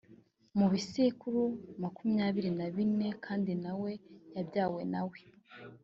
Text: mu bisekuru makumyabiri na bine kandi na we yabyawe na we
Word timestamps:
mu 0.57 0.67
bisekuru 0.73 1.41
makumyabiri 1.83 2.49
na 2.59 2.67
bine 2.75 3.07
kandi 3.25 3.51
na 3.63 3.73
we 3.81 3.91
yabyawe 4.35 4.81
na 4.93 5.01
we 5.09 5.19